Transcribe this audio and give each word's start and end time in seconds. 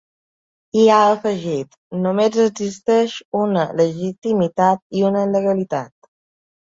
I 0.83 0.83
ha 0.93 0.99
afegit: 1.09 1.75
Només 2.05 2.39
existeix 2.45 3.13
una 3.41 3.65
legitimitat 3.81 4.81
i 5.01 5.05
una 5.11 5.23
legalitat. 5.35 5.93